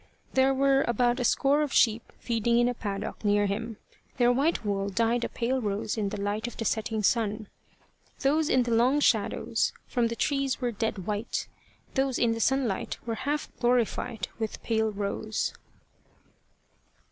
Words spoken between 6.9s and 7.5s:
sun.